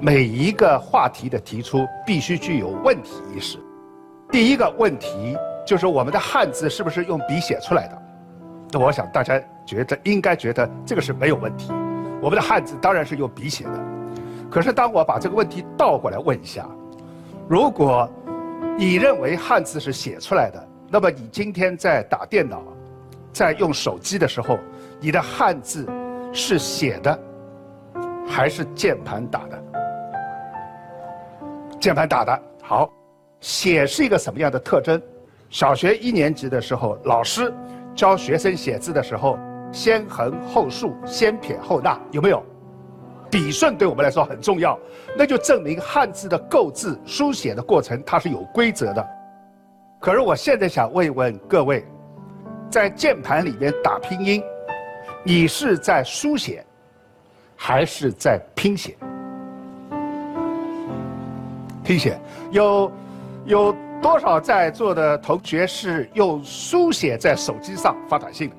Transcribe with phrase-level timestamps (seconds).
[0.00, 3.58] 每一个话题的提出必须具有问题意识。
[4.30, 5.36] 第一个问题
[5.66, 8.02] 就是我们的汉字是不是用笔写出来的？
[8.72, 11.72] 那我想大家觉得应该觉得这个是没有问题。
[12.20, 13.84] 我们的汉字当然是用笔写的。
[14.50, 16.68] 可是当我把这个问题倒过来问一下，
[17.48, 18.10] 如果
[18.76, 22.62] 你认为汉字是写出来的，那么你今天在打电脑、
[23.32, 24.58] 在用手机的时候，
[25.00, 25.88] 你的汉字
[26.32, 27.18] 是写的
[28.26, 29.63] 还是键盘打的？
[31.84, 32.90] 键盘打的好。
[33.40, 34.98] 写是一个什么样的特征？
[35.50, 37.52] 小学一年级的时候，老师
[37.94, 39.38] 教学生写字的时候，
[39.70, 42.42] 先横后竖，先撇后捺，有没有？
[43.30, 44.80] 笔顺对我们来说很重要，
[45.14, 49.06] 那就证明汉字的构字、书写的过程它是有规则的。
[50.00, 51.84] 可是我现在想问一问各位，
[52.70, 54.42] 在键盘里面打拼音，
[55.22, 56.64] 你是在书写，
[57.54, 58.96] 还是在拼写？
[61.84, 62.18] 拼写
[62.50, 62.90] 有。
[63.46, 68.56] 有多少在座的同学是用书写在手机上发短信的、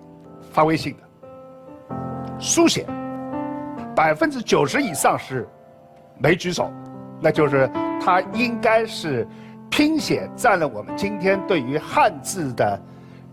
[0.52, 1.98] 发微信的？
[2.38, 2.86] 书写，
[3.96, 5.50] 百分之九十以上是
[6.20, 6.72] 没举手，
[7.20, 7.68] 那就是
[8.00, 9.28] 他应该是
[9.72, 12.80] 拼写占了我们今天对于汉字的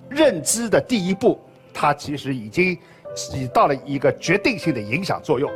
[0.09, 1.39] 认知的第一步，
[1.75, 2.79] 它其实已经
[3.15, 5.53] 起到了一个决定性的影响作用。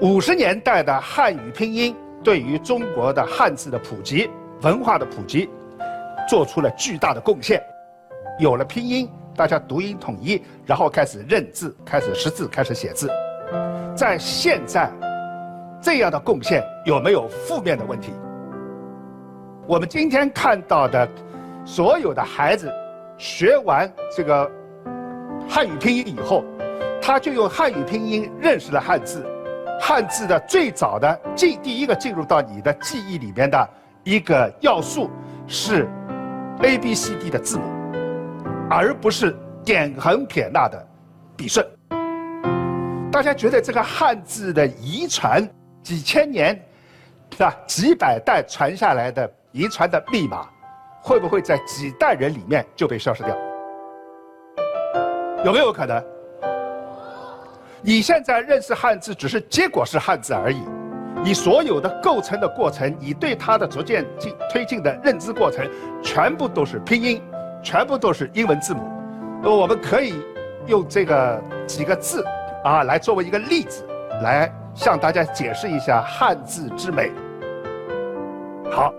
[0.00, 1.92] 五十年代的汉语拼音。
[2.22, 4.30] 对于中国的汉字的普及、
[4.62, 5.48] 文化的普及，
[6.28, 7.62] 做出了巨大的贡献。
[8.38, 13.10] 有了拼音，大家读音统一，然后开始认字、开始识字、开始写字。
[13.96, 14.90] 在现在，
[15.80, 18.12] 这样的贡献有没有负面的问题？
[19.66, 21.08] 我们今天看到的
[21.64, 22.70] 所有的孩子，
[23.16, 24.50] 学完这个
[25.48, 26.44] 汉语拼音以后，
[27.00, 29.24] 他就用汉语拼音认识了汉字。
[29.80, 33.68] 汉字的最早的进第一个进入到你的记忆里面的
[34.04, 35.10] 一个要素
[35.48, 35.88] 是
[36.62, 37.64] A B C D 的字母，
[38.68, 39.34] 而不是
[39.64, 40.86] 点横撇捺的
[41.34, 41.66] 笔顺。
[43.10, 45.48] 大家觉得这个汉字的遗传
[45.82, 46.54] 几千年，
[47.32, 47.56] 是吧？
[47.66, 50.46] 几百代传下来的遗传的密码，
[51.02, 53.34] 会不会在几代人里面就被消失掉？
[55.42, 56.04] 有没有可能？
[57.82, 60.62] 你现在认识汉字，只是结果是汉字而已。
[61.24, 65.66] 你所有的构成的过程，你对它的逐渐进推进的认知过程，
[66.02, 67.22] 全部都是拼音，
[67.62, 68.82] 全部都是英文字母。
[69.42, 70.22] 那我们可以
[70.66, 72.22] 用这个几个字
[72.64, 73.86] 啊，来作为一个例子，
[74.22, 77.10] 来向大家解释一下汉字之美。
[78.70, 78.92] 好，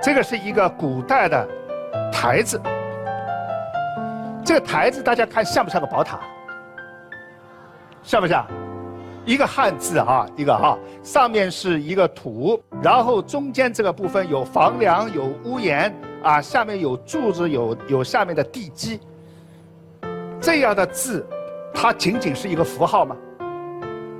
[0.00, 1.48] 这个是一个古代的
[2.12, 2.60] 台字。
[4.44, 6.20] 这个台字大家看像不像个宝塔？
[8.08, 8.46] 像不像？
[9.26, 18.98] 一个汉字啊，一个哈，上面是一个土，然后中间这个部分有房梁、有屋檐啊，下面有柱子、有有下面的地基。
[20.40, 21.26] 这样的字，
[21.74, 23.14] 它仅仅是一个符号吗？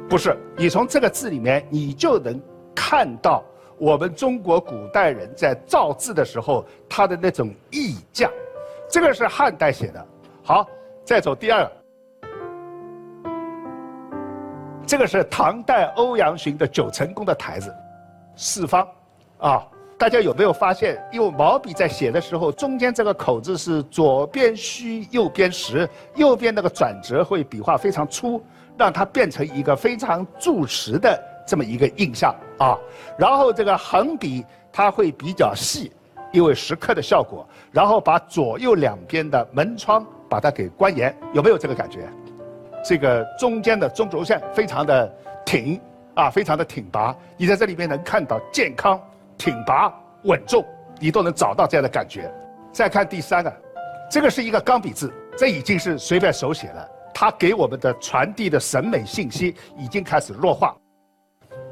[0.06, 2.38] 不是，你从这个字里面，你就能
[2.74, 3.42] 看到
[3.78, 8.30] 我们中国古代人在造字的时候他的那种意匠。
[8.86, 10.06] 这个是汉代写的。
[10.42, 10.68] 好，
[11.06, 11.77] 再走第二个。
[14.88, 17.70] 这个是唐代欧阳询的九成宫的台子，
[18.34, 18.88] 四方，
[19.36, 19.62] 啊，
[19.98, 28.42] 大家有没有发现，用毛笔在写的时候，中间这个口字是左边虚，右边实，右边那个转折会笔画非常粗，
[28.78, 32.74] 让它变成一个非常注实的这么一个印象啊。
[33.18, 35.92] 然后这个横笔它会比较细，
[36.32, 42.08] 因为石刻的效果，然后把左右两边的门窗把它给关严，有没有这个感觉？
[42.88, 45.78] 这个中间的中轴线非常的挺
[46.14, 47.14] 啊，非常的挺拔。
[47.36, 48.98] 你在这里面能看到健康、
[49.36, 49.92] 挺拔、
[50.24, 50.64] 稳重，
[50.98, 52.32] 你都能找到这样的感觉。
[52.72, 53.54] 再看第三个，
[54.10, 60.74] 这个是一个钢笔字，这已经是随便手写了，它给我们的传递的审美信息已经开始弱化。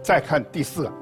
[0.02, 0.92] 再看第四个，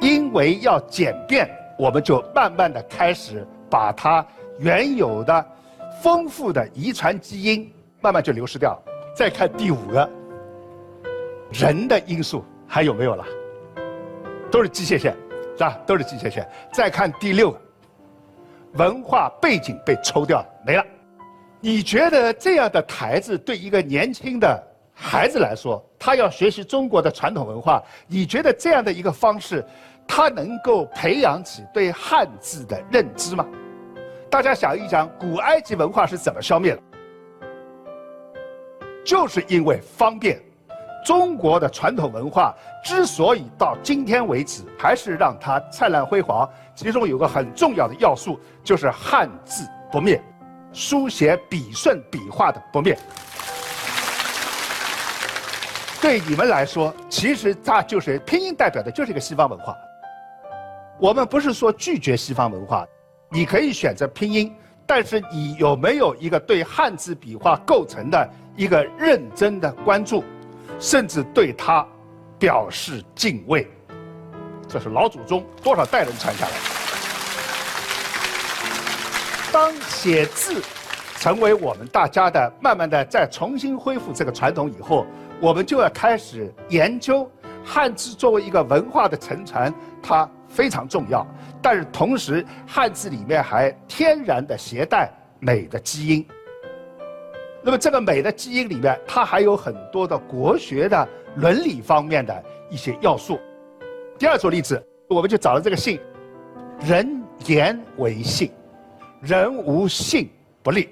[0.00, 4.26] 因为要简便，我们就慢慢的开始把它
[4.58, 5.46] 原有的
[6.02, 7.72] 丰富的遗传基因。
[8.00, 8.82] 慢慢就流失掉了。
[9.14, 10.08] 再看第五个，
[11.50, 13.24] 人的因素还有没有了？
[14.50, 15.16] 都是机械线，
[15.56, 15.78] 是吧？
[15.86, 16.48] 都是机械线。
[16.72, 17.60] 再看第六个，
[18.74, 20.84] 文化背景被抽掉了，没了。
[21.60, 24.62] 你觉得这样的台子对一个年轻的
[24.94, 29.64] 孩子来说，他要学习中国的传统文化，你觉得这样的一个方式，
[30.06, 33.44] 他能够培养起对汉字的认知吗？
[34.30, 36.82] 大家想一想，古埃及文化是怎么消灭的？
[39.08, 40.38] 就是因为方便，
[41.02, 50.22] 中国的传统文化之所以到今天为止还是让它灿烂辉煌，其中有个很重要的要素，就是汉字不灭，
[50.74, 52.98] 书写笔顺笔画的不灭。
[56.02, 59.74] 对你们来说，其实它就是拼音代表的就是一个西方文化。
[61.00, 62.86] 我们不是说拒绝西方文化，
[63.30, 64.54] 你可以选择拼音，
[64.86, 68.28] 但是你有没有一个对汉字笔画构成的
[68.58, 70.24] 一个认真的关注？
[70.80, 71.86] 甚至对他
[72.40, 73.70] 表示敬畏，
[74.66, 76.58] 这是老祖宗多少代人传下来的。
[79.52, 80.60] 当写字
[81.18, 85.06] 成为我们大家的，慢慢的再重新恢复这个传统以后，
[85.40, 87.30] 我们就要开始研究
[87.64, 89.72] 汉字作为一个文化的承传，
[90.02, 91.24] 它非常重要。
[91.62, 95.08] 但是同时，汉字里面还天然的携带
[95.38, 96.26] 美的基因。
[97.68, 101.06] 那么这个美的基因里面，它还有很多的国学的
[101.36, 103.38] 伦理方面的一些要素。
[104.18, 106.00] 第二组例子，我们就找了这个信，
[106.80, 108.50] 人言为信，
[109.20, 110.30] 人无信
[110.62, 110.88] 不立，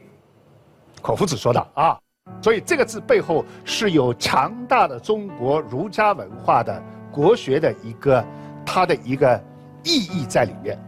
[1.00, 1.98] 孔夫子说的啊。
[2.42, 8.22] 所以这个字背后是有强大的中国儒家文化的国学的一个
[8.66, 9.42] 它的一个
[9.82, 10.78] 意义在里面。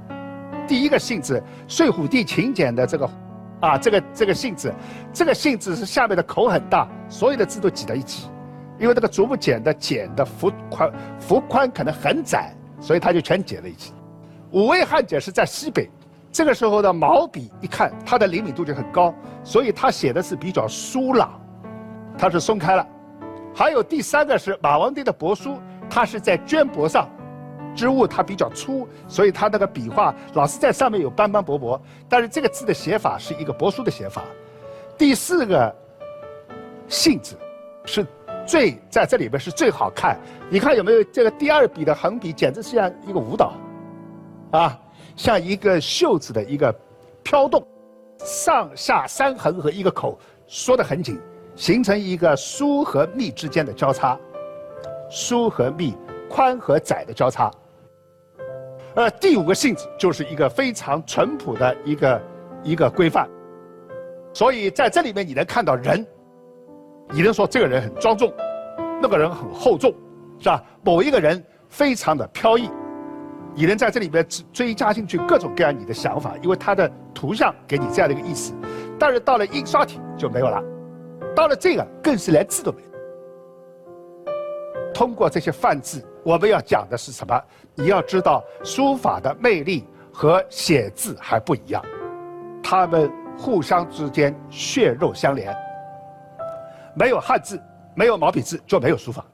[0.67, 3.11] 第一个信字，睡虎地秦简的这个。
[3.61, 4.73] 啊，这个这个信字，
[5.13, 8.29] 这个信字是下面的口很大，所有的字都挤在一起，
[8.79, 13.93] 因为这个竹木简的简的幅宽幅宽可能很窄，所以它就全挤在一起。
[14.53, 15.91] 五位汉简是在西北，
[16.31, 19.13] 这个时候的毛笔一看它的灵敏度就很高，
[19.43, 21.41] 所以它写的是比较疏朗，
[22.17, 22.87] 它是松开了。
[23.55, 25.59] 还有第三个是马王堆的帛书，
[25.91, 27.09] 它是在绢帛上。
[27.79, 31.81] 织物它比较粗，所以它那个笔画老是在上面有斑斑驳驳。
[32.09, 34.25] 但是这个字的写法是一个帛书的写法。
[34.99, 35.73] 第四个
[36.89, 37.37] “信”字
[37.85, 38.05] 是
[38.45, 40.19] 最在这里边是最好看。
[40.51, 43.53] 你看有没有这个第二笔的横笔，简直像一个舞蹈，
[44.51, 44.77] 啊，
[45.15, 46.75] 像一个袖子的一个
[47.23, 47.65] 飘动，
[48.19, 51.21] 上下三横和一个口缩得很紧，
[51.55, 54.19] 形成一个疏和密之间的交叉，
[55.09, 55.95] 疏和密、
[56.29, 57.49] 宽和窄的交叉。
[58.99, 62.23] 呃，第五个性质就是一个非常淳朴的一个
[62.65, 63.31] 一个规范，
[64.35, 66.05] 所以在这里面你能看到人，
[67.13, 68.35] 你能说这个人很庄重，
[69.01, 69.95] 那个人很厚重，
[70.41, 70.61] 是吧？
[70.83, 72.69] 某一个人非常的飘逸，
[73.55, 78.53] 你能在这里边追加进去各种各样你的想法，因为他的图像给你这样的一个意思。
[78.99, 80.61] 但是到了印刷体就没有了，
[81.37, 82.89] 到了这个更是连字都没有。
[84.93, 87.43] 通过这些范字，我们要讲的是什么？
[87.75, 91.83] 你要知道，书法的魅力和写字还不一样，
[92.63, 95.57] 它们互相之间血肉相连。
[96.95, 97.59] 没有汉字，
[97.95, 99.25] 没有毛笔字，就没有书法，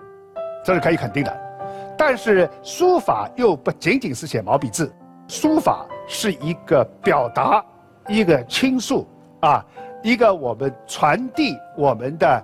[0.64, 1.36] 这是可以肯定的。
[1.98, 4.94] 但是书法又不仅仅是写毛笔字，
[5.26, 7.64] 书法是一个表达，
[8.06, 9.04] 一个倾诉
[9.40, 9.66] 啊，
[10.00, 12.40] 一个我们传递我们的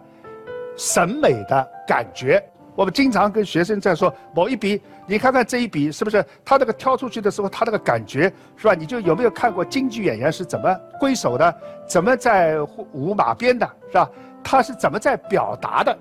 [0.77, 2.45] 审美的感觉。
[2.75, 8.75] 我们经常跟学生在说某一笔，你看看这一笔是不是他那个挑出去的时候，他那个感觉是吧？
[8.75, 11.55] 你就有没有看过京剧演员是怎么挥手的，
[11.87, 12.57] 怎么在
[12.93, 14.11] 舞马鞭的，是吧？
[14.43, 15.97] 他是怎么在表达的？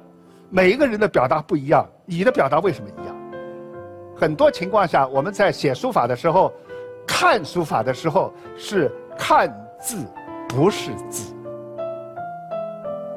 [0.50, 3.16] 每一个人的表达不一样，你的表达为什么一样？
[4.16, 6.52] 很多情况下，我们在写书法的时候，
[7.08, 9.50] 看书法的时候是看
[9.80, 10.06] 字，
[10.48, 11.29] 不是字。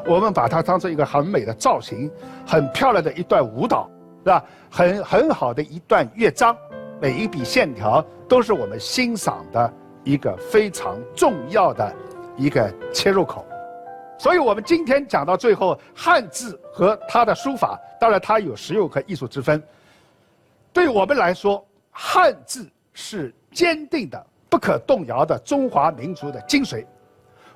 [0.05, 2.11] 我们把它当做一个很美的造型，
[2.47, 3.89] 很漂亮的一段舞蹈，
[4.25, 4.45] 是吧？
[4.71, 6.57] 很很好的一段乐章，
[7.01, 11.95] 每一笔线条都是我们欣赏的一个非常重要的
[12.37, 13.47] 一个切入口。
[14.19, 19.63] 所以，我们今天讲到最后，汉字和它的书法，当然它有实用和艺术之分。
[20.73, 26.85] 对我们来说，汉字是坚定的、不可动摇的中华民族的精髓。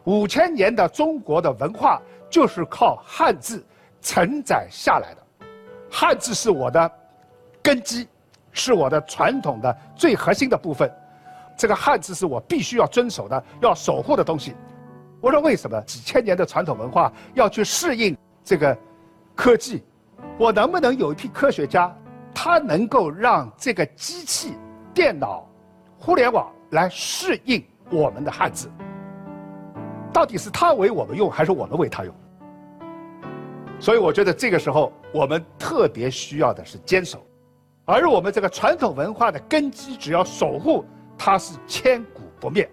[0.04, 2.00] 五千年的中国的文化。
[2.28, 3.64] 就是靠汉字
[4.00, 5.46] 承载下来的，
[5.90, 6.90] 汉字是我的
[7.62, 8.08] 根基，
[8.52, 10.92] 是我的传统的最核心的部分。
[11.56, 14.54] 这个汉字是我必须要遵守的、要守护的东西。
[15.20, 18.76] 我说为什么几千年的传统文化要去适应这个
[19.34, 19.82] 科技？
[20.38, 21.96] 我能不能有一批科学家，
[22.34, 24.54] 他能够让这个机器、
[24.92, 25.48] 电脑、
[25.98, 28.70] 互联网来适应我们的汉字？
[30.16, 32.14] 到底是他为我们用，还是我们为他用？
[33.78, 37.22] 所以我觉得这个时候我们特别需要的是坚守，
[37.84, 40.86] 而我们这个传统文化的根基，只要守护，
[41.18, 42.66] 它是千古不灭。